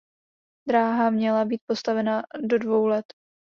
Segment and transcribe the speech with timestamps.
[0.67, 3.05] Dráha měla být postavena do dvou let.